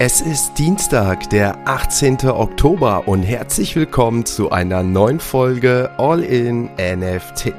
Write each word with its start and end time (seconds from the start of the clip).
Es 0.00 0.20
ist 0.20 0.56
Dienstag, 0.58 1.28
der 1.30 1.58
18. 1.64 2.28
Oktober 2.28 3.08
und 3.08 3.24
herzlich 3.24 3.74
willkommen 3.74 4.24
zu 4.24 4.52
einer 4.52 4.84
neuen 4.84 5.18
Folge 5.18 5.90
All 5.98 6.22
in 6.22 6.70
NFT. 6.76 7.52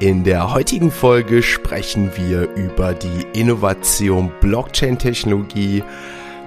In 0.00 0.24
der 0.24 0.52
heutigen 0.52 0.90
Folge 0.90 1.40
sprechen 1.40 2.10
wir 2.16 2.52
über 2.56 2.94
die 2.94 3.38
Innovation 3.38 4.32
Blockchain-Technologie, 4.40 5.84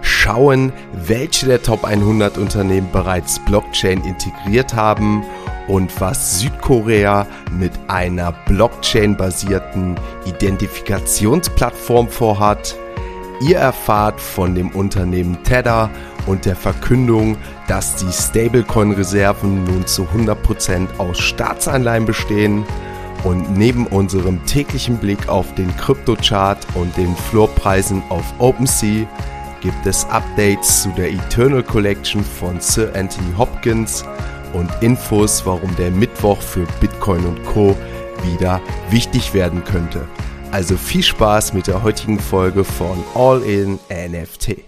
schauen, 0.02 0.74
welche 0.92 1.46
der 1.46 1.64
Top 1.64 1.86
100 1.86 2.38
Unternehmen 2.38 2.90
bereits 2.92 3.40
Blockchain 3.46 4.04
integriert 4.04 4.76
haben 4.76 5.24
und 5.70 5.98
was 6.02 6.42
Südkorea 6.42 7.26
mit 7.58 7.72
einer 7.88 8.34
Blockchain-basierten 8.48 9.96
Identifikationsplattform 10.26 12.10
vorhat. 12.10 12.76
Ihr 13.42 13.58
erfahrt 13.58 14.20
von 14.22 14.56
dem 14.56 14.70
Unternehmen 14.70 15.44
Tether 15.44 15.90
und 16.26 16.46
der 16.46 16.56
Verkündung, 16.56 17.38
dass 17.68 17.96
die 17.96 18.12
Stablecoin-Reserven 18.12 19.66
nun 19.66 19.86
zu 19.86 20.04
100% 20.04 20.98
aus 20.98 21.20
Staatsanleihen 21.20 22.06
bestehen. 22.06 22.66
Und 23.24 23.58
neben 23.58 23.88
unserem 23.88 24.46
täglichen 24.46 24.98
Blick 24.98 25.28
auf 25.28 25.54
den 25.56 25.76
Kryptochart 25.78 26.66
und 26.76 26.96
den 26.96 27.16
Floorpreisen 27.16 28.04
auf 28.10 28.24
OpenSea 28.40 29.08
gibt 29.62 29.86
es 29.86 30.06
Updates 30.10 30.84
zu 30.84 30.90
der 30.90 31.12
Eternal 31.12 31.64
Collection 31.64 32.24
von 32.24 32.62
Sir 32.62 32.92
Anthony 32.94 33.34
Hopkins 33.36 34.06
und 34.54 34.70
Infos, 34.82 35.44
warum 35.46 35.76
der 35.76 35.90
Mittwoch 35.90 36.40
für 36.40 36.68
Bitcoin 36.80 37.26
und 37.26 37.44
Co. 37.46 37.76
wieder 38.24 38.62
wichtig 38.92 39.34
werden 39.34 39.64
könnte. 39.64 40.08
Also 40.56 40.78
viel 40.78 41.04
Spaß 41.04 41.52
mit 41.52 41.68
der 41.68 41.84
heutigen 41.84 42.18
Folge 42.18 42.64
von 42.64 43.04
All 43.14 43.42
in 43.42 43.78
NFT. 43.90 44.64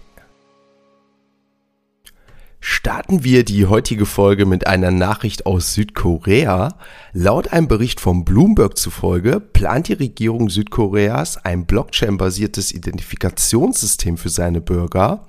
Starten 2.59 3.23
wir 3.23 3.45
die 3.45 3.67
heutige 3.67 4.05
Folge 4.05 4.45
mit 4.45 4.67
einer 4.67 4.91
Nachricht 4.91 5.45
aus 5.45 5.75
Südkorea. 5.75 6.77
Laut 7.13 7.53
einem 7.53 7.69
Bericht 7.69 8.01
von 8.01 8.25
Bloomberg 8.25 8.77
zufolge 8.77 9.39
plant 9.39 9.87
die 9.87 9.93
Regierung 9.93 10.49
Südkoreas 10.49 11.45
ein 11.45 11.65
Blockchain-basiertes 11.65 12.73
Identifikationssystem 12.73 14.17
für 14.17 14.27
seine 14.27 14.59
Bürger. 14.59 15.25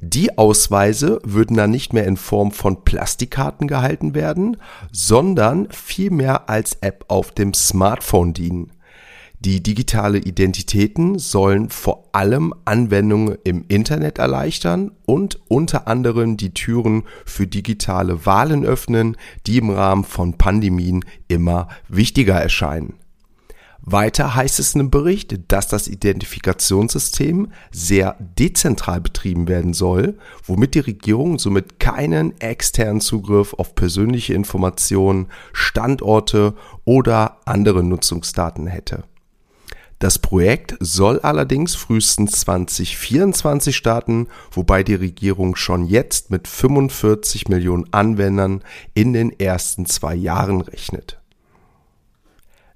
Die 0.00 0.36
Ausweise 0.36 1.20
würden 1.22 1.56
dann 1.56 1.70
nicht 1.70 1.92
mehr 1.92 2.06
in 2.06 2.16
Form 2.16 2.50
von 2.50 2.82
Plastikkarten 2.82 3.68
gehalten 3.68 4.16
werden, 4.16 4.56
sondern 4.90 5.68
vielmehr 5.70 6.50
als 6.50 6.76
App 6.80 7.04
auf 7.06 7.30
dem 7.30 7.54
Smartphone 7.54 8.32
dienen. 8.32 8.72
Die 9.40 9.62
digitale 9.62 10.18
Identitäten 10.18 11.18
sollen 11.18 11.68
vor 11.68 12.08
allem 12.12 12.54
Anwendungen 12.64 13.36
im 13.44 13.66
Internet 13.68 14.18
erleichtern 14.18 14.92
und 15.04 15.38
unter 15.48 15.86
anderem 15.86 16.38
die 16.38 16.54
Türen 16.54 17.02
für 17.26 17.46
digitale 17.46 18.24
Wahlen 18.24 18.64
öffnen, 18.64 19.16
die 19.46 19.58
im 19.58 19.70
Rahmen 19.70 20.04
von 20.04 20.38
Pandemien 20.38 21.04
immer 21.28 21.68
wichtiger 21.88 22.34
erscheinen. 22.34 22.94
Weiter 23.88 24.34
heißt 24.34 24.58
es 24.58 24.74
in 24.74 24.80
dem 24.80 24.90
Bericht, 24.90 25.52
dass 25.52 25.68
das 25.68 25.86
Identifikationssystem 25.86 27.52
sehr 27.70 28.16
dezentral 28.18 29.00
betrieben 29.00 29.46
werden 29.46 29.74
soll, 29.74 30.18
womit 30.44 30.74
die 30.74 30.80
Regierung 30.80 31.38
somit 31.38 31.78
keinen 31.78 32.36
externen 32.40 33.00
Zugriff 33.00 33.54
auf 33.54 33.76
persönliche 33.76 34.34
Informationen, 34.34 35.28
Standorte 35.52 36.54
oder 36.84 37.36
andere 37.44 37.84
Nutzungsdaten 37.84 38.66
hätte. 38.66 39.04
Das 39.98 40.18
Projekt 40.18 40.76
soll 40.78 41.20
allerdings 41.20 41.74
frühestens 41.74 42.32
2024 42.40 43.74
starten, 43.74 44.28
wobei 44.50 44.82
die 44.82 44.94
Regierung 44.94 45.56
schon 45.56 45.86
jetzt 45.86 46.30
mit 46.30 46.48
45 46.48 47.48
Millionen 47.48 47.90
Anwendern 47.92 48.62
in 48.92 49.14
den 49.14 49.38
ersten 49.38 49.86
zwei 49.86 50.14
Jahren 50.14 50.60
rechnet. 50.60 51.18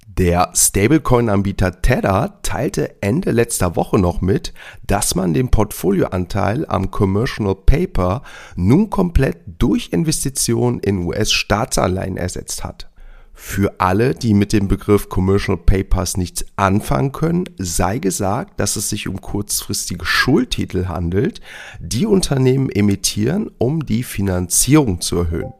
Der 0.07 0.51
Stablecoin-Anbieter 0.55 1.83
Tether 1.83 2.41
teilte 2.43 3.01
Ende 3.01 3.31
letzter 3.31 3.77
Woche 3.77 3.99
noch 3.99 4.21
mit, 4.21 4.53
dass 4.87 5.15
man 5.15 5.35
den 5.35 5.51
Portfolioanteil 5.51 6.67
am 6.67 6.91
Commercial 6.91 7.55
Paper 7.55 8.23
nun 8.57 8.91
komplett 8.91 9.39
durch 9.47 9.91
Investitionen 9.93 10.81
in 10.81 11.07
US-Staatsanleihen 11.07 12.17
ersetzt 12.17 12.65
hat. 12.65 12.90
Für 13.43 13.81
alle, 13.81 14.15
die 14.15 14.35
mit 14.35 14.53
dem 14.53 14.69
Begriff 14.69 15.09
Commercial 15.09 15.57
Papers 15.57 16.19
nichts 16.19 16.45
anfangen 16.57 17.11
können, 17.11 17.45
sei 17.57 17.99
gesagt, 17.99 18.61
dass 18.61 18.77
es 18.77 18.91
sich 18.91 19.09
um 19.09 19.21
kurzfristige 19.21 20.05
Schuldtitel 20.05 20.87
handelt, 20.87 21.41
die 21.81 22.05
Unternehmen 22.07 22.69
emittieren, 22.69 23.51
um 23.57 23.85
die 23.85 24.03
Finanzierung 24.03 25.01
zu 25.01 25.17
erhöhen. 25.17 25.55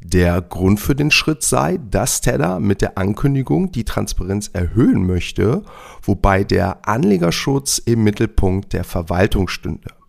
Der 0.00 0.42
Grund 0.42 0.80
für 0.80 0.96
den 0.96 1.12
Schritt 1.12 1.42
sei, 1.42 1.78
dass 1.78 2.22
Tether 2.22 2.58
mit 2.58 2.82
der 2.82 2.98
Ankündigung 2.98 3.70
die 3.70 3.84
Transparenz 3.84 4.50
erhöhen 4.52 5.06
möchte, 5.06 5.62
wobei 6.02 6.42
der 6.42 6.86
Anlegerschutz 6.88 7.78
im 7.78 8.02
Mittelpunkt 8.02 8.72
der 8.72 8.84
Verwaltung 8.84 9.46
stünde. 9.48 9.99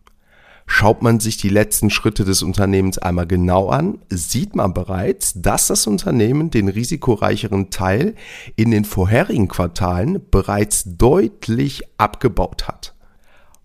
Schaut 0.65 1.01
man 1.01 1.19
sich 1.19 1.37
die 1.37 1.49
letzten 1.49 1.89
Schritte 1.89 2.23
des 2.23 2.43
Unternehmens 2.43 2.97
einmal 2.97 3.27
genau 3.27 3.69
an, 3.69 3.99
sieht 4.09 4.55
man 4.55 4.73
bereits, 4.73 5.33
dass 5.35 5.67
das 5.67 5.85
Unternehmen 5.87 6.49
den 6.49 6.69
risikoreicheren 6.69 7.69
Teil 7.69 8.15
in 8.55 8.71
den 8.71 8.85
vorherigen 8.85 9.47
Quartalen 9.47 10.21
bereits 10.31 10.83
deutlich 10.85 11.83
abgebaut 11.97 12.67
hat. 12.67 12.95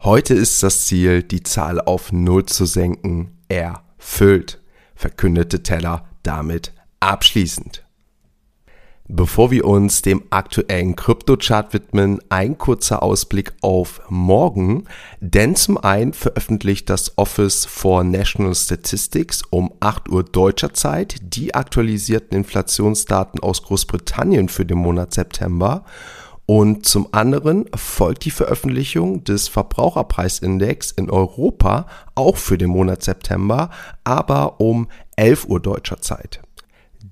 Heute 0.01 0.35
ist 0.35 0.63
das 0.63 0.87
Ziel, 0.87 1.23
die 1.23 1.43
Zahl 1.43 1.81
auf 1.81 2.13
Null 2.13 2.47
zu 2.47 2.67
senken, 2.67 3.39
erfüllt, 3.49 4.61
verkündete 4.95 5.63
Teller 5.63 6.07
damit 6.23 6.73
abschließend. 7.01 7.86
Bevor 9.09 9.53
wir 9.53 9.65
uns 9.67 10.03
dem 10.03 10.25
aktuellen 10.31 10.97
Kryptochart 10.97 11.73
widmen, 11.73 12.19
ein 12.29 12.59
kurzer 12.59 13.05
Ausblick 13.05 13.53
auf 13.61 14.01
morgen. 14.09 14.85
Denn 15.21 15.55
zum 15.55 15.79
einen 15.79 16.13
veröffentlicht 16.13 16.91
das 16.91 17.17
Office 17.17 17.65
for 17.67 18.03
National 18.03 18.55
Statistics 18.57 19.43
um 19.51 19.73
8 19.79 20.09
Uhr 20.09 20.25
deutscher 20.25 20.75
Zeit 20.75 21.17
die 21.23 21.55
aktualisierten 21.55 22.37
Inflationsdaten 22.37 23.41
aus 23.41 23.63
Großbritannien 23.63 24.49
für 24.49 24.67
den 24.67 24.79
Monat 24.79 25.15
September. 25.15 25.85
Und 26.47 26.87
zum 26.87 27.09
anderen 27.13 27.67
folgt 27.77 28.25
die 28.25 28.31
Veröffentlichung 28.33 29.23
des 29.23 29.47
Verbraucherpreisindex 29.47 30.91
in 30.93 31.11
Europa 31.11 31.87
auch 32.17 32.37
für 32.37 32.59
den 32.59 32.71
Monat 32.71 33.05
September, 33.05 33.71
aber 34.03 34.61
um 34.61 34.89
11 35.17 35.47
Uhr 35.47 35.61
deutscher 35.61 36.01
Zeit. 36.01 36.41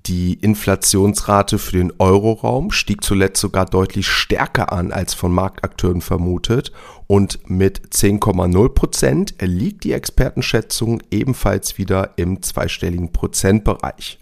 Die 0.03 0.33
Inflationsrate 0.33 1.57
für 1.57 1.77
den 1.77 1.93
Euroraum 1.99 2.71
stieg 2.71 3.01
zuletzt 3.01 3.39
sogar 3.39 3.65
deutlich 3.65 4.07
stärker 4.07 4.73
an 4.73 4.91
als 4.91 5.13
von 5.13 5.31
Marktakteuren 5.31 6.01
vermutet 6.01 6.73
und 7.07 7.49
mit 7.49 7.93
10,0 7.93 8.69
Prozent 8.69 9.35
liegt 9.39 9.85
die 9.85 9.93
Expertenschätzung 9.93 11.01
ebenfalls 11.11 11.77
wieder 11.77 12.11
im 12.17 12.41
zweistelligen 12.41 13.13
Prozentbereich. 13.13 14.19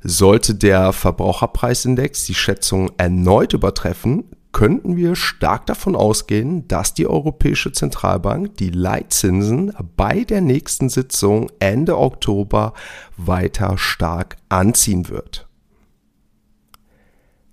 Sollte 0.00 0.56
der 0.56 0.92
Verbraucherpreisindex 0.92 2.24
die 2.24 2.34
Schätzung 2.34 2.90
erneut 2.96 3.52
übertreffen, 3.52 4.24
könnten 4.56 4.96
wir 4.96 5.16
stark 5.16 5.66
davon 5.66 5.94
ausgehen, 5.94 6.66
dass 6.66 6.94
die 6.94 7.06
Europäische 7.06 7.72
Zentralbank 7.72 8.56
die 8.56 8.70
Leitzinsen 8.70 9.70
bei 9.98 10.24
der 10.24 10.40
nächsten 10.40 10.88
Sitzung 10.88 11.52
Ende 11.58 11.98
Oktober 11.98 12.72
weiter 13.18 13.76
stark 13.76 14.38
anziehen 14.48 15.10
wird. 15.10 15.46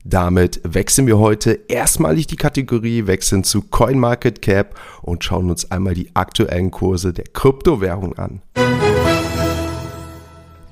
Damit 0.06 0.62
wechseln 0.64 1.06
wir 1.06 1.20
heute 1.20 1.60
erstmalig 1.68 2.28
die 2.28 2.38
Kategorie, 2.38 3.06
wechseln 3.06 3.44
zu 3.44 3.64
CoinMarketCap 3.64 4.80
und 5.02 5.26
schauen 5.26 5.50
uns 5.50 5.70
einmal 5.72 5.96
die 5.96 6.10
aktuellen 6.14 6.72
Kurse 6.72 7.12
der 7.12 7.26
Kryptowährung 7.26 8.18
an. 8.18 8.42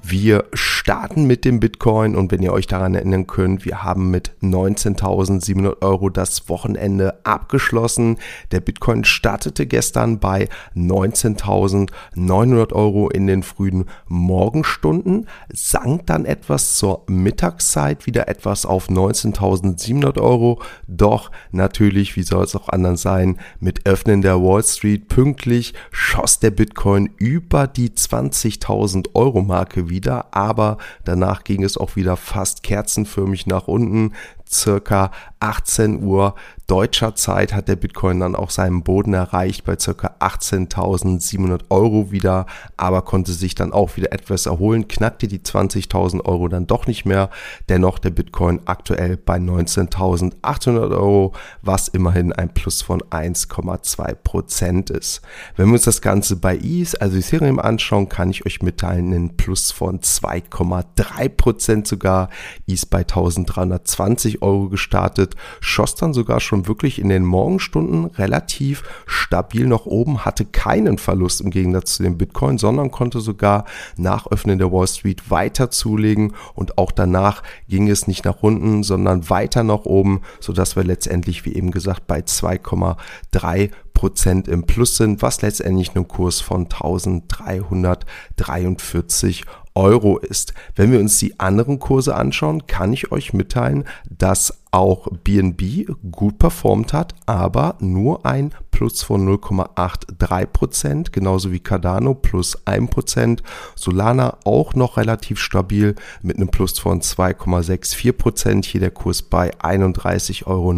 Wir 0.03 0.45
starten 0.53 1.25
mit 1.27 1.45
dem 1.45 1.59
Bitcoin 1.59 2.15
und 2.15 2.31
wenn 2.31 2.41
ihr 2.41 2.53
euch 2.53 2.65
daran 2.65 2.95
erinnern 2.95 3.27
könnt, 3.27 3.65
wir 3.65 3.83
haben 3.83 4.09
mit 4.09 4.31
19.700 4.41 5.83
Euro 5.83 6.09
das 6.09 6.49
Wochenende 6.49 7.23
abgeschlossen. 7.23 8.17
Der 8.51 8.61
Bitcoin 8.61 9.03
startete 9.03 9.67
gestern 9.67 10.17
bei 10.19 10.49
19.900 10.75 12.73
Euro 12.73 13.09
in 13.09 13.27
den 13.27 13.43
frühen 13.43 13.85
Morgenstunden, 14.07 15.27
sank 15.53 16.07
dann 16.07 16.25
etwas 16.25 16.75
zur 16.75 17.03
Mittagszeit 17.07 18.07
wieder 18.07 18.27
etwas 18.27 18.65
auf 18.65 18.89
19.700 18.89 20.19
Euro. 20.19 20.63
Doch 20.87 21.29
natürlich, 21.51 22.15
wie 22.15 22.23
soll 22.23 22.43
es 22.43 22.55
auch 22.55 22.69
anders 22.69 23.03
sein, 23.03 23.37
mit 23.59 23.85
Öffnen 23.85 24.23
der 24.23 24.41
Wall 24.41 24.63
Street 24.63 25.09
pünktlich 25.09 25.75
schoss 25.91 26.39
der 26.39 26.49
Bitcoin 26.51 27.11
über 27.17 27.67
die 27.67 27.91
20.000 27.91 29.09
Euro 29.13 29.43
Marke 29.43 29.90
wieder 29.91 30.33
aber 30.33 30.77
danach 31.05 31.43
ging 31.43 31.63
es 31.63 31.77
auch 31.77 31.95
wieder 31.95 32.17
fast 32.17 32.63
kerzenförmig 32.63 33.45
nach 33.45 33.67
unten. 33.67 34.13
Circa 34.51 35.11
18 35.39 36.03
Uhr 36.03 36.35
deutscher 36.71 37.15
Zeit 37.15 37.53
hat 37.53 37.67
der 37.67 37.75
Bitcoin 37.75 38.21
dann 38.21 38.33
auch 38.33 38.49
seinen 38.49 38.81
Boden 38.83 39.13
erreicht 39.13 39.65
bei 39.65 39.75
ca. 39.75 40.15
18.700 40.19 41.63
Euro 41.69 42.11
wieder, 42.11 42.45
aber 42.77 43.01
konnte 43.01 43.33
sich 43.33 43.55
dann 43.55 43.73
auch 43.73 43.97
wieder 43.97 44.13
etwas 44.13 44.45
erholen, 44.45 44.87
knackte 44.87 45.27
die 45.27 45.39
20.000 45.39 46.23
Euro 46.23 46.47
dann 46.47 46.67
doch 46.67 46.87
nicht 46.87 47.03
mehr. 47.05 47.29
Dennoch 47.67 47.99
der 47.99 48.11
Bitcoin 48.11 48.61
aktuell 48.65 49.17
bei 49.17 49.35
19.800 49.35 50.91
Euro, 50.91 51.33
was 51.61 51.89
immerhin 51.89 52.31
ein 52.31 52.53
Plus 52.53 52.81
von 52.81 53.01
1,2 53.01 54.15
Prozent 54.15 54.89
ist. 54.91 55.21
Wenn 55.57 55.67
wir 55.67 55.73
uns 55.73 55.83
das 55.83 56.01
Ganze 56.01 56.37
bei 56.37 56.55
ETH, 56.55 57.01
also 57.01 57.17
Ethereum 57.17 57.59
anschauen, 57.59 58.07
kann 58.07 58.29
ich 58.29 58.45
euch 58.45 58.61
mitteilen, 58.61 59.13
einen 59.13 59.35
Plus 59.35 59.71
von 59.71 59.99
2,3 59.99 61.27
Prozent 61.27 61.85
sogar. 61.85 62.29
ETH 62.65 62.89
bei 62.89 63.01
1.320 63.01 64.40
Euro 64.41 64.69
gestartet, 64.69 65.35
schoss 65.59 65.95
dann 65.95 66.13
sogar 66.13 66.39
schon 66.39 66.67
wirklich 66.67 66.99
in 66.99 67.09
den 67.09 67.25
Morgenstunden 67.25 68.05
relativ 68.05 68.83
stabil 69.05 69.67
nach 69.67 69.85
oben, 69.85 70.23
hatte 70.25 70.45
keinen 70.45 70.97
Verlust 70.97 71.41
im 71.41 71.51
Gegensatz 71.51 71.95
zu 71.95 72.03
dem 72.03 72.17
Bitcoin, 72.17 72.57
sondern 72.57 72.91
konnte 72.91 73.19
sogar 73.19 73.65
nach 73.97 74.27
Öffnen 74.27 74.59
der 74.59 74.71
Wall 74.71 74.87
Street 74.87 75.29
weiter 75.29 75.69
zulegen 75.71 76.33
und 76.53 76.77
auch 76.77 76.91
danach 76.91 77.43
ging 77.67 77.89
es 77.89 78.07
nicht 78.07 78.23
nach 78.25 78.41
unten, 78.41 78.83
sondern 78.83 79.29
weiter 79.29 79.63
nach 79.63 79.85
oben, 79.85 80.21
sodass 80.39 80.75
wir 80.75 80.83
letztendlich, 80.83 81.45
wie 81.45 81.53
eben 81.53 81.71
gesagt, 81.71 82.05
bei 82.07 82.19
2,3 82.19 83.71
Prozent 83.93 84.47
im 84.47 84.63
Plus 84.63 84.97
sind, 84.97 85.21
was 85.21 85.43
letztendlich 85.43 85.95
einen 85.95 86.07
Kurs 86.07 86.41
von 86.41 86.63
1343 86.63 89.45
Euro 89.75 90.17
ist. 90.17 90.53
Wenn 90.75 90.91
wir 90.91 90.99
uns 90.99 91.17
die 91.17 91.39
anderen 91.39 91.79
Kurse 91.79 92.15
anschauen, 92.15 92.67
kann 92.67 92.93
ich 92.93 93.11
euch 93.11 93.33
mitteilen, 93.33 93.85
dass 94.09 94.61
auch 94.71 95.07
BNB 95.23 95.91
gut 96.11 96.39
performt 96.39 96.93
hat, 96.93 97.13
aber 97.25 97.75
nur 97.79 98.25
ein 98.25 98.53
Plus 98.71 99.03
von 99.03 99.27
0,83%, 99.27 101.11
genauso 101.11 101.51
wie 101.51 101.59
Cardano 101.59 102.15
plus 102.15 102.57
1%. 102.65 103.41
Solana 103.75 104.37
auch 104.45 104.73
noch 104.73 104.97
relativ 104.97 105.39
stabil 105.39 105.95
mit 106.21 106.37
einem 106.37 106.47
Plus 106.49 106.79
von 106.79 107.01
2,64%. 107.01 108.65
Hier 108.65 108.81
der 108.81 108.91
Kurs 108.91 109.21
bei 109.21 109.53
31,39 109.55 110.47
Euro. 110.47 110.73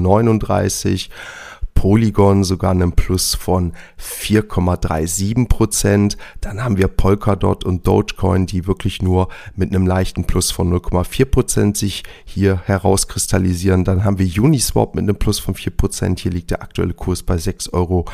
Polygon 1.73 2.43
sogar 2.43 2.71
einen 2.71 2.93
Plus 2.93 3.35
von 3.35 3.73
4,37 3.99 5.47
Prozent. 5.47 6.17
Dann 6.41 6.63
haben 6.63 6.77
wir 6.77 6.87
Polkadot 6.87 7.65
und 7.65 7.85
Dogecoin, 7.85 8.45
die 8.45 8.67
wirklich 8.67 9.01
nur 9.01 9.27
mit 9.55 9.69
einem 9.69 9.85
leichten 9.85 10.25
Plus 10.25 10.51
von 10.51 10.71
0,4 10.73 11.25
Prozent 11.25 11.77
sich 11.77 12.03
hier 12.25 12.61
herauskristallisieren. 12.65 13.83
Dann 13.83 14.03
haben 14.03 14.19
wir 14.19 14.41
Uniswap 14.41 14.95
mit 14.95 15.03
einem 15.03 15.15
Plus 15.17 15.39
von 15.39 15.55
4 15.55 15.75
Prozent. 15.75 16.19
Hier 16.19 16.31
liegt 16.31 16.51
der 16.51 16.61
aktuelle 16.61 16.93
Kurs 16.93 17.23
bei 17.23 17.35
6,44 17.35 17.73
Euro. 17.73 18.05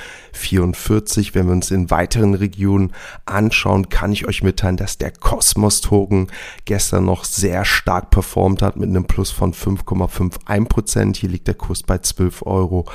Wenn 1.34 1.46
wir 1.48 1.54
uns 1.54 1.72
in 1.72 1.92
weiteren 1.92 2.34
Regionen 2.34 2.94
anschauen, 3.26 3.90
kann 3.90 4.12
ich 4.12 4.28
euch 4.28 4.42
mitteilen, 4.42 4.78
dass 4.78 4.98
der 4.98 5.12
Cosmos 5.12 5.82
Token 5.82 6.28
gestern 6.66 7.06
noch 7.06 7.24
sehr 7.24 7.66
stark 7.66 8.10
performt 8.10 8.62
hat 8.62 8.78
mit 8.78 8.90
einem 8.90 9.06
Plus 9.06 9.32
von 9.32 9.54
5,51 9.54 10.66
Prozent. 10.68 11.18
Hier 11.18 11.30
liegt 11.30 11.48
der 11.48 11.56
Kurs 11.56 11.84
bei 11.84 11.96
12,6 11.98 12.46
Euro. 12.46 12.86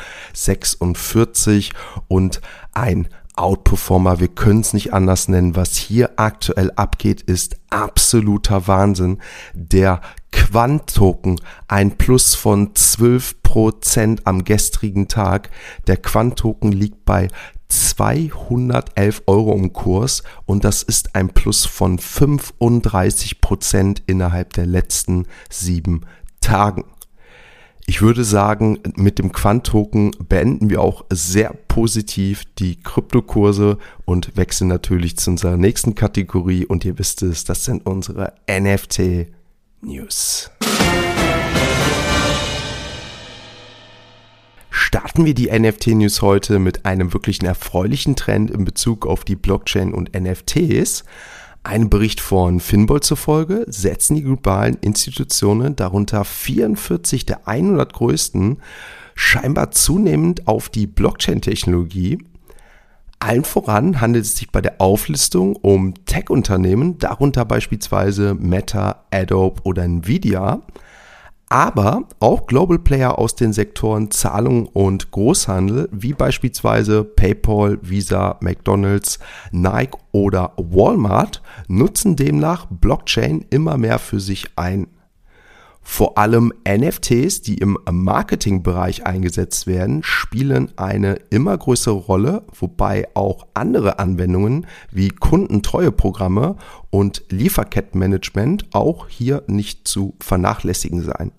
46 0.55 1.73
und 2.09 2.41
ein 2.73 3.09
Outperformer, 3.37 4.21
wir 4.21 4.29
können 4.29 4.61
es 4.61 4.75
nicht 4.75 4.93
anders 4.93 5.27
nennen. 5.27 5.57
Was 5.57 5.77
hier 5.77 6.13
aktuell 6.17 6.71
abgeht, 6.77 7.21
ist 7.23 7.57
absoluter 7.69 8.69
Wahnsinn. 8.69 9.19
Der 9.55 10.01
Quant-Token, 10.31 11.41
ein 11.67 11.99
Plus 11.99 12.37
von 12.37 12.75
12% 12.75 14.21
am 14.25 14.45
gestrigen 14.45 15.09
Tag. 15.09 15.51
Der 15.89 15.97
Quant-Token 15.97 16.71
liegt 16.71 17.05
bei 17.05 17.27
211 17.69 19.23
Euro 19.27 19.53
im 19.55 19.73
Kurs 19.73 20.23
und 20.47 20.65
das 20.65 20.85
ist 20.85 21.17
ein 21.17 21.31
Plus 21.31 21.67
von 21.67 21.99
35% 21.99 24.03
innerhalb 24.07 24.53
der 24.53 24.67
letzten 24.67 25.27
sieben 25.51 26.03
Tagen. 26.41 26.85
Ich 27.87 28.01
würde 28.01 28.25
sagen, 28.25 28.79
mit 28.97 29.19
dem 29.19 29.31
Quant-Token 29.31 30.13
beenden 30.27 30.71
wir 30.71 30.81
auch 30.81 31.05
sehr 31.11 31.55
positiv 31.69 32.45
die 32.59 32.81
Kryptokurse 32.81 33.77
und 34.07 34.39
wechseln 34.39 34.69
natürlich 34.69 35.19
zu 35.19 35.33
unserer 35.33 35.59
nächsten 35.59 35.95
Kategorie. 35.95 36.65
Und 36.65 36.87
ihr 36.87 36.99
wisst 36.99 37.23
es, 37.23 37.45
das 37.45 37.67
sind 37.67 37.85
unsere 37.85 38.33
NFT-News. 38.51 40.51
Starten 44.71 45.27
wir 45.27 45.35
die 45.35 45.51
NFT-News 45.51 46.23
heute 46.23 46.59
mit 46.59 46.87
einem 46.87 47.13
wirklichen 47.13 47.45
erfreulichen 47.45 48.17
Trend 48.17 48.51
in 48.51 48.65
Bezug 48.65 49.07
auf 49.07 49.25
die 49.25 49.37
Blockchain 49.37 49.93
und 49.93 50.19
NFTs. 50.19 51.05
Einem 51.67 51.89
Bericht 51.89 52.21
von 52.21 52.61
Finbold 52.61 53.05
zufolge 53.05 53.65
setzen 53.69 54.17
die 54.17 54.23
globalen 54.23 54.77
Institutionen, 54.83 55.75
darunter 55.75 56.27
44 56.27 57.25
der 57.25 57.49
100 57.49 57.91
größten, 57.91 58.59
scheinbar 59.15 59.71
zunehmend 59.71 60.47
auf 60.47 60.69
die 60.69 60.87
Blockchain-Technologie. 60.87 62.19
Allen 63.19 63.45
voran 63.45 64.03
handelt 64.03 64.27
es 64.27 64.37
sich 64.37 64.53
bei 64.53 64.61
der 64.61 64.79
Auflistung 64.79 65.57
um 65.57 65.95
Tech-Unternehmen, 66.05 66.99
darunter 66.99 67.47
beispielsweise 67.47 68.35
Meta, 68.35 69.07
Adobe 69.11 69.63
oder 69.65 69.85
Nvidia 69.85 70.61
aber 71.55 72.03
auch 72.19 72.49
Global 72.49 72.81
Player 72.81 73.17
aus 73.17 73.37
den 73.37 73.53
Sektoren 73.53 74.11
Zahlung 74.11 74.67
und 74.67 75.13
Großhandel, 75.13 75.89
wie 75.93 76.13
beispielsweise 76.13 77.05
PayPal, 77.05 77.79
Visa, 77.81 78.39
McDonald's, 78.41 79.21
Nike 79.53 79.97
oder 80.11 80.55
Walmart, 80.57 81.43
nutzen 81.69 82.17
demnach 82.17 82.67
Blockchain 82.67 83.45
immer 83.51 83.79
mehr 83.79 84.01
für 84.01 84.19
sich 84.19 84.47
ein. 84.57 84.89
Vor 85.81 86.19
allem 86.19 86.53
NFTs, 86.69 87.43
die 87.43 87.59
im 87.59 87.79
Marketingbereich 87.89 89.07
eingesetzt 89.07 89.69
werden, 89.69 90.03
spielen 90.03 90.73
eine 90.77 91.21
immer 91.31 91.57
größere 91.57 91.95
Rolle, 91.95 92.43
wobei 92.59 93.07
auch 93.15 93.47
andere 93.55 94.01
Anwendungen 94.01 94.67
wie 94.91 95.11
Kundentreueprogramme 95.11 96.57
und 96.91 97.23
Lieferkettenmanagement 97.29 98.75
auch 98.75 99.09
hier 99.09 99.45
nicht 99.47 99.87
zu 99.87 100.17
vernachlässigen 100.19 101.03
seien. 101.03 101.31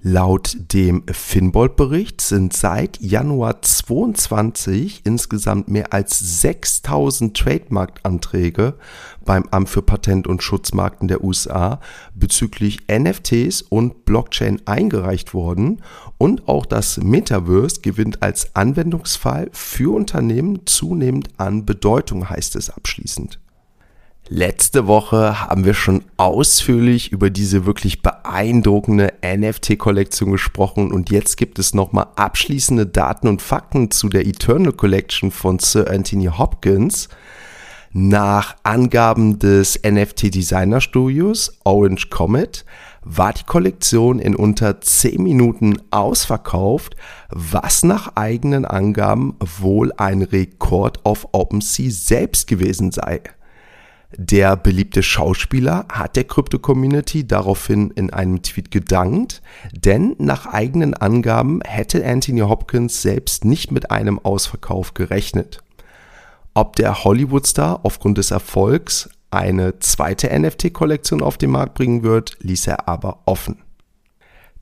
Laut 0.00 0.56
dem 0.72 1.02
Finbold-Bericht 1.10 2.20
sind 2.20 2.52
seit 2.52 3.00
Januar 3.00 3.62
2022 3.62 5.00
insgesamt 5.04 5.66
mehr 5.68 5.92
als 5.92 6.40
6000 6.40 7.36
Trademark-Anträge 7.36 8.74
beim 9.24 9.48
Amt 9.50 9.68
für 9.68 9.82
Patent- 9.82 10.28
und 10.28 10.40
Schutzmarken 10.40 11.08
der 11.08 11.24
USA 11.24 11.80
bezüglich 12.14 12.78
NFTs 12.88 13.62
und 13.62 14.04
Blockchain 14.04 14.62
eingereicht 14.66 15.34
worden 15.34 15.82
und 16.16 16.46
auch 16.46 16.64
das 16.64 16.98
Metaverse 16.98 17.80
gewinnt 17.80 18.22
als 18.22 18.54
Anwendungsfall 18.54 19.50
für 19.52 19.92
Unternehmen 19.96 20.60
zunehmend 20.64 21.30
an 21.38 21.66
Bedeutung, 21.66 22.30
heißt 22.30 22.54
es 22.54 22.70
abschließend. 22.70 23.40
Letzte 24.30 24.86
Woche 24.86 25.40
haben 25.40 25.64
wir 25.64 25.72
schon 25.72 26.04
ausführlich 26.18 27.12
über 27.12 27.30
diese 27.30 27.64
wirklich 27.64 28.02
beeindruckende 28.02 29.14
NFT-Kollektion 29.24 30.32
gesprochen 30.32 30.92
und 30.92 31.08
jetzt 31.08 31.38
gibt 31.38 31.58
es 31.58 31.72
nochmal 31.72 32.08
abschließende 32.14 32.86
Daten 32.86 33.26
und 33.26 33.40
Fakten 33.40 33.90
zu 33.90 34.10
der 34.10 34.26
Eternal 34.26 34.74
Collection 34.74 35.30
von 35.30 35.58
Sir 35.58 35.90
Anthony 35.90 36.26
Hopkins. 36.26 37.08
Nach 37.92 38.54
Angaben 38.64 39.38
des 39.38 39.80
NFT-Designer-Studios 39.82 41.58
Orange 41.64 42.10
Comet 42.10 42.66
war 43.02 43.32
die 43.32 43.44
Kollektion 43.44 44.18
in 44.18 44.36
unter 44.36 44.82
10 44.82 45.22
Minuten 45.22 45.80
ausverkauft, 45.90 46.96
was 47.30 47.82
nach 47.82 48.12
eigenen 48.16 48.66
Angaben 48.66 49.36
wohl 49.40 49.90
ein 49.96 50.20
Rekord 50.20 51.06
auf 51.06 51.28
OpenSea 51.32 51.90
selbst 51.90 52.46
gewesen 52.46 52.92
sei. 52.92 53.22
Der 54.16 54.56
beliebte 54.56 55.02
Schauspieler 55.02 55.86
hat 55.92 56.16
der 56.16 56.24
Krypto-Community 56.24 57.26
daraufhin 57.26 57.90
in 57.90 58.10
einem 58.10 58.42
Tweet 58.42 58.70
gedankt, 58.70 59.42
denn 59.72 60.16
nach 60.18 60.46
eigenen 60.46 60.94
Angaben 60.94 61.60
hätte 61.62 62.04
Anthony 62.06 62.40
Hopkins 62.40 63.02
selbst 63.02 63.44
nicht 63.44 63.70
mit 63.70 63.90
einem 63.90 64.18
Ausverkauf 64.18 64.94
gerechnet. 64.94 65.62
Ob 66.54 66.76
der 66.76 67.04
Hollywood-Star 67.04 67.80
aufgrund 67.82 68.16
des 68.16 68.30
Erfolgs 68.30 69.10
eine 69.30 69.78
zweite 69.80 70.36
NFT-Kollektion 70.36 71.22
auf 71.22 71.36
den 71.36 71.50
Markt 71.50 71.74
bringen 71.74 72.02
wird, 72.02 72.38
ließ 72.40 72.66
er 72.66 72.88
aber 72.88 73.20
offen. 73.26 73.58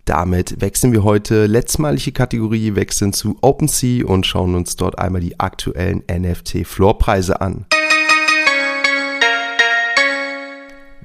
Damit 0.06 0.60
wechseln 0.60 0.92
wir 0.92 1.04
heute 1.04 1.46
letztmalige 1.46 2.10
Kategorie, 2.10 2.74
wechseln 2.74 3.12
zu 3.12 3.38
OpenSea 3.42 4.04
und 4.06 4.26
schauen 4.26 4.56
uns 4.56 4.74
dort 4.74 4.98
einmal 4.98 5.20
die 5.20 5.38
aktuellen 5.38 6.02
NFT-Floorpreise 6.08 7.40
an. 7.40 7.66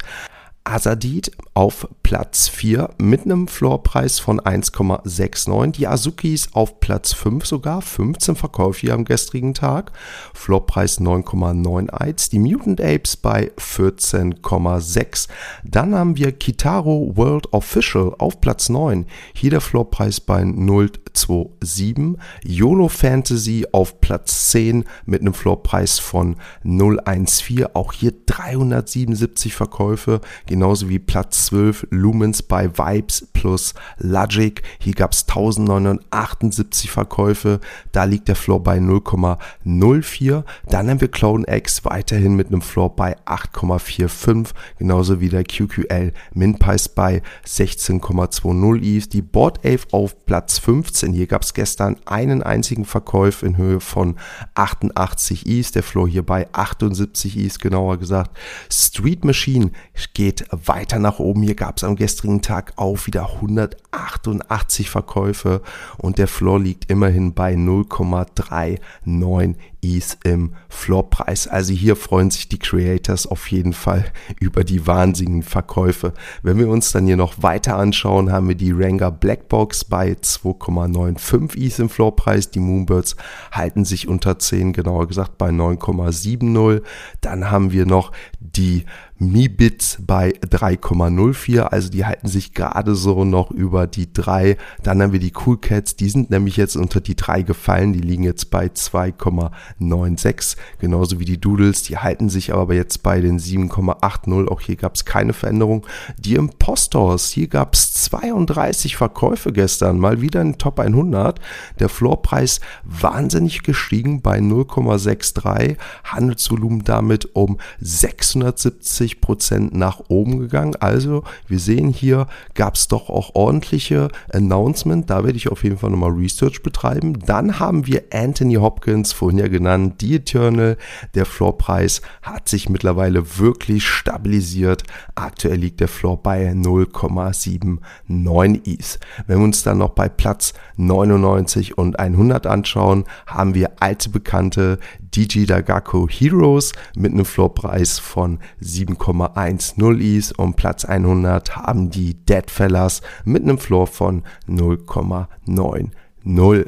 Asadid 0.63 1.31
auf 1.53 1.87
Platz 2.09 2.47
4 2.47 2.89
mit 2.97 3.25
einem 3.25 3.47
Floorpreis 3.47 4.17
von 4.17 4.41
1,69. 4.41 5.73
Die 5.73 5.85
Azukis 5.85 6.49
auf 6.53 6.79
Platz 6.79 7.13
5 7.13 7.45
sogar, 7.45 7.83
15 7.83 8.35
Verkäufe 8.35 8.79
hier 8.79 8.95
am 8.95 9.05
gestrigen 9.05 9.53
Tag. 9.53 9.91
Floorpreis 10.33 10.99
9,91. 10.99 12.31
Die 12.31 12.39
Mutant 12.39 12.81
Apes 12.81 13.15
bei 13.15 13.51
14,6. 13.59 15.27
Dann 15.63 15.93
haben 15.93 16.17
wir 16.17 16.31
Kitaro 16.31 17.15
World 17.15 17.53
Official 17.53 18.15
auf 18.17 18.41
Platz 18.41 18.69
9. 18.69 19.05
Hier 19.35 19.51
der 19.51 19.61
Floorpreis 19.61 20.19
bei 20.19 20.41
0,27. 20.41 22.15
YOLO 22.43 22.87
Fantasy 22.87 23.67
auf 23.71 24.01
Platz 24.01 24.49
10 24.49 24.85
mit 25.05 25.21
einem 25.21 25.35
Floorpreis 25.35 25.99
von 25.99 26.37
0,14. 26.65 27.69
Auch 27.75 27.93
hier 27.93 28.13
377 28.25 29.53
Verkäufe 29.53 30.21
genauso 30.47 30.89
wie 30.89 30.97
Platz 30.97 31.45
12 31.45 31.85
Lumens 31.99 32.41
bei 32.41 32.77
Vibes 32.77 33.27
plus 33.33 33.73
Logic. 33.97 34.61
Hier 34.79 34.93
gab 34.93 35.11
es 35.11 35.25
1978 35.27 36.91
Verkäufe, 36.91 37.59
da 37.91 38.05
liegt 38.05 38.27
der 38.27 38.35
Floor 38.35 38.63
bei 38.63 38.77
0,04. 38.77 40.43
Dann 40.67 40.89
haben 40.89 41.01
wir 41.01 41.09
Clone 41.09 41.45
X 41.47 41.85
weiterhin 41.85 42.35
mit 42.35 42.47
einem 42.47 42.61
Floor 42.61 42.95
bei 42.95 43.17
8,45, 43.25 44.49
genauso 44.77 45.19
wie 45.19 45.29
der 45.29 45.43
QQL 45.43 46.13
Minpreis 46.33 46.89
bei 46.89 47.21
16,20 47.45 48.97
ETH. 48.97 49.13
Die 49.13 49.21
Board 49.21 49.59
Ave 49.65 49.85
auf 49.91 50.25
Platz 50.25 50.59
15. 50.59 51.13
Hier 51.13 51.27
gab 51.27 51.43
es 51.43 51.53
gestern 51.53 51.97
einen 52.05 52.43
einzigen 52.43 52.85
Verkauf 52.85 53.43
in 53.43 53.57
Höhe 53.57 53.79
von 53.79 54.15
88 54.55 55.45
ETH. 55.45 55.75
Der 55.75 55.83
Floor 55.83 56.07
hier 56.07 56.23
bei 56.23 56.47
78 56.51 57.37
ETH, 57.37 57.59
genauer 57.59 57.97
gesagt. 57.97 58.37
Street 58.71 59.23
Machine 59.23 59.71
geht 60.13 60.45
weiter 60.51 60.99
nach 60.99 61.19
oben. 61.19 61.43
Hier 61.43 61.55
gab 61.55 61.77
es 61.77 61.83
am 61.89 61.95
gestrigen 61.95 62.41
Tag 62.41 62.73
auch 62.77 63.07
wieder 63.07 63.35
188 63.35 64.89
Verkäufe 64.89 65.61
und 65.97 66.17
der 66.17 66.27
Floor 66.27 66.59
liegt 66.59 66.89
immerhin 66.89 67.33
bei 67.33 67.55
0,39 67.55 69.55
ETH 69.81 70.17
im 70.23 70.53
Floorpreis. 70.67 71.47
Also 71.47 71.73
hier 71.73 71.95
freuen 71.95 72.31
sich 72.31 72.49
die 72.49 72.59
Creators 72.59 73.27
auf 73.27 73.49
jeden 73.49 73.73
Fall 73.73 74.05
über 74.39 74.63
die 74.63 74.85
wahnsinnigen 74.85 75.43
Verkäufe. 75.43 76.13
Wenn 76.43 76.57
wir 76.57 76.67
uns 76.67 76.91
dann 76.91 77.05
hier 77.05 77.17
noch 77.17 77.41
weiter 77.41 77.77
anschauen, 77.77 78.31
haben 78.31 78.49
wir 78.49 78.55
die 78.55 78.71
Ranger 78.71 79.11
Blackbox 79.11 79.85
bei 79.85 80.13
2,95 80.13 81.57
ETH 81.57 81.79
im 81.79 81.89
Floorpreis. 81.89 82.51
Die 82.51 82.59
Moonbirds 82.59 83.15
halten 83.51 83.85
sich 83.85 84.07
unter 84.07 84.37
10, 84.37 84.73
genauer 84.73 85.07
gesagt 85.07 85.37
bei 85.37 85.49
9,70. 85.49 86.81
Dann 87.21 87.49
haben 87.49 87.71
wir 87.71 87.85
noch 87.85 88.11
die 88.39 88.85
Mi-Bits 89.21 89.97
bei 90.07 90.29
3,04, 90.31 91.59
also 91.59 91.89
die 91.89 92.05
halten 92.05 92.29
sich 92.29 92.53
gerade 92.53 92.95
so 92.95 93.25
noch 93.25 93.51
über 93.51 93.85
die 93.85 94.13
3. 94.13 94.55
Dann 94.81 95.01
haben 95.01 95.11
wir 95.11 95.19
die 95.19 95.33
Cool 95.45 95.57
Cats, 95.57 95.97
die 95.97 96.09
sind 96.09 96.29
nämlich 96.29 96.55
jetzt 96.55 96.77
unter 96.77 97.01
die 97.01 97.17
3 97.17 97.41
gefallen, 97.41 97.91
die 97.91 97.99
liegen 97.99 98.23
jetzt 98.23 98.49
bei 98.49 98.67
2,96, 98.67 100.55
genauso 100.79 101.19
wie 101.19 101.25
die 101.25 101.39
Doodles, 101.39 101.83
die 101.83 101.97
halten 101.97 102.29
sich 102.29 102.53
aber 102.53 102.75
jetzt 102.75 103.03
bei 103.03 103.19
den 103.19 103.39
7,80, 103.39 104.47
auch 104.47 104.61
hier 104.61 104.77
gab 104.77 104.95
es 104.95 105.03
keine 105.03 105.33
Veränderung. 105.33 105.85
Die 106.17 106.35
Impostors, 106.35 107.29
hier 107.29 107.47
gab 107.47 107.73
es 107.73 107.91
32 107.93 108.95
Verkäufe 108.95 109.51
gestern, 109.51 109.99
mal 109.99 110.21
wieder 110.21 110.39
in 110.41 110.57
Top 110.57 110.79
100, 110.79 111.41
der 111.79 111.89
Floorpreis 111.89 112.61
wahnsinnig 112.85 113.63
gestiegen 113.63 114.21
bei 114.21 114.39
0,63, 114.39 115.75
Handelsvolumen 116.05 116.85
damit 116.85 117.35
um 117.35 117.57
670 117.81 119.08
20 119.09 119.21
Prozent 119.21 119.75
nach 119.75 120.01
oben 120.07 120.39
gegangen. 120.39 120.75
Also 120.79 121.23
wir 121.47 121.59
sehen 121.59 121.89
hier, 121.89 122.27
gab 122.53 122.75
es 122.75 122.87
doch 122.87 123.09
auch 123.09 123.35
ordentliche 123.35 124.07
Announcement. 124.31 125.09
Da 125.09 125.23
werde 125.23 125.37
ich 125.37 125.49
auf 125.49 125.63
jeden 125.63 125.77
Fall 125.77 125.89
nochmal 125.89 126.11
Research 126.11 126.61
betreiben. 126.63 127.19
Dann 127.25 127.59
haben 127.59 127.87
wir 127.87 128.03
Anthony 128.13 128.55
Hopkins, 128.55 129.13
vorhin 129.13 129.39
ja 129.39 129.47
genannt, 129.47 130.01
die 130.01 130.15
Eternal. 130.15 130.75
Der 131.15 131.25
Floorpreis 131.25 132.01
hat 132.21 132.49
sich 132.49 132.69
mittlerweile 132.69 133.39
wirklich 133.39 133.87
stabilisiert. 133.87 134.83
Aktuell 135.15 135.57
liegt 135.57 135.79
der 135.79 135.87
Floor 135.87 136.21
bei 136.21 136.51
0,79 136.51 138.59
ETH. 138.65 138.99
Wenn 139.27 139.39
wir 139.39 139.43
uns 139.43 139.63
dann 139.63 139.79
noch 139.79 139.89
bei 139.89 140.07
Platz 140.09 140.53
99 140.77 141.77
und 141.77 141.99
100 141.99 142.47
anschauen, 142.47 143.03
haben 143.25 143.55
wir 143.55 143.71
alte 143.79 144.09
Bekannte, 144.09 144.79
DG 145.15 145.45
Dagako 145.45 146.07
Heroes 146.09 146.73
mit 146.95 147.13
einem 147.13 147.25
Floorpreis 147.25 147.99
von 147.99 148.39
7,10 148.61 149.99
Is 149.99 150.31
und 150.31 150.55
Platz 150.55 150.85
100 150.85 151.55
haben 151.55 151.89
die 151.89 152.13
Deadfellas 152.25 153.01
mit 153.25 153.43
einem 153.43 153.57
Floor 153.57 153.87
von 153.87 154.23
0,90. 154.47 156.67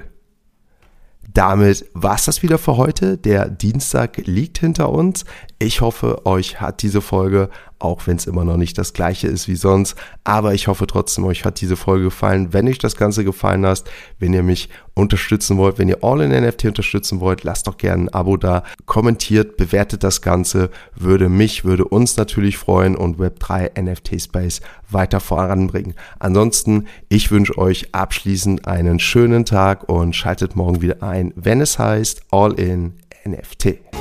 Damit 1.33 1.85
war 1.93 2.15
es 2.15 2.25
das 2.25 2.43
wieder 2.43 2.57
für 2.57 2.75
heute. 2.75 3.17
Der 3.17 3.49
Dienstag 3.49 4.17
liegt 4.25 4.57
hinter 4.57 4.89
uns. 4.89 5.23
Ich 5.59 5.79
hoffe, 5.79 6.25
euch 6.25 6.59
hat 6.59 6.81
diese 6.81 7.01
Folge 7.01 7.49
auch 7.81 8.07
wenn 8.07 8.17
es 8.17 8.27
immer 8.27 8.45
noch 8.45 8.57
nicht 8.57 8.77
das 8.77 8.93
gleiche 8.93 9.27
ist 9.27 9.47
wie 9.47 9.55
sonst. 9.55 9.95
Aber 10.23 10.53
ich 10.53 10.67
hoffe 10.67 10.87
trotzdem, 10.87 11.25
euch 11.25 11.45
hat 11.45 11.61
diese 11.61 11.75
Folge 11.75 12.05
gefallen. 12.05 12.53
Wenn 12.53 12.67
euch 12.67 12.77
das 12.77 12.95
Ganze 12.95 13.23
gefallen 13.23 13.65
hat, 13.65 13.83
wenn 14.19 14.33
ihr 14.33 14.43
mich 14.43 14.69
unterstützen 14.93 15.57
wollt, 15.57 15.77
wenn 15.77 15.89
ihr 15.89 16.03
All 16.03 16.21
in 16.21 16.31
NFT 16.31 16.65
unterstützen 16.65 17.19
wollt, 17.19 17.43
lasst 17.43 17.67
doch 17.67 17.77
gerne 17.77 18.03
ein 18.03 18.09
Abo 18.09 18.37
da, 18.37 18.63
kommentiert, 18.85 19.57
bewertet 19.57 20.03
das 20.03 20.21
Ganze, 20.21 20.69
würde 20.95 21.29
mich, 21.29 21.63
würde 21.63 21.85
uns 21.85 22.17
natürlich 22.17 22.57
freuen 22.57 22.95
und 22.95 23.17
Web3 23.17 23.81
NFT 23.81 24.21
Space 24.21 24.61
weiter 24.89 25.19
voranbringen. 25.19 25.95
Ansonsten, 26.19 26.87
ich 27.09 27.31
wünsche 27.31 27.57
euch 27.57 27.93
abschließend 27.93 28.67
einen 28.67 28.99
schönen 28.99 29.45
Tag 29.45 29.87
und 29.89 30.15
schaltet 30.15 30.55
morgen 30.55 30.81
wieder 30.81 31.01
ein, 31.03 31.33
wenn 31.35 31.61
es 31.61 31.79
heißt 31.79 32.23
All 32.31 32.53
in 32.53 32.93
NFT. 33.25 34.00